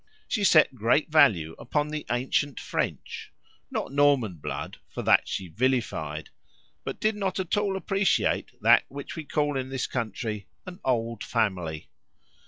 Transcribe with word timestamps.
She 0.27 0.43
set 0.43 0.73
great 0.73 1.11
value 1.11 1.55
upon 1.59 1.89
the 1.89 2.07
ancient 2.09 2.59
French 2.59 3.31
(not 3.69 3.91
Norman 3.93 4.37
blood, 4.37 4.79
for 4.87 5.03
that 5.03 5.27
she 5.27 5.47
vilified), 5.47 6.31
but 6.83 6.99
did 6.99 7.15
not 7.15 7.39
at 7.39 7.55
all 7.55 7.75
appreciate 7.77 8.59
that 8.63 8.83
which 8.87 9.15
we 9.15 9.25
call 9.25 9.55
in 9.55 9.69
this 9.69 9.85
country 9.85 10.47
"an 10.65 10.79
old 10.83 11.23
family." 11.23 11.91